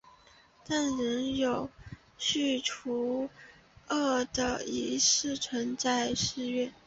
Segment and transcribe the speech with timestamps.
[0.65, 1.69] 但仍有以
[2.17, 3.29] 驱除
[3.89, 6.73] 恶运的仪式存在的寺院。